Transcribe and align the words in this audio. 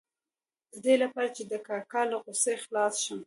د 0.71 0.73
دې 0.85 0.95
لپاره 1.03 1.29
چې 1.35 1.43
د 1.51 1.53
کاکا 1.67 2.01
له 2.11 2.17
غوسې 2.23 2.55
خلاص 2.63 2.93
شم. 3.03 3.19